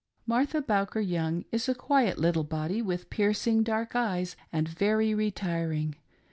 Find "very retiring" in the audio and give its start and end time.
4.67-5.93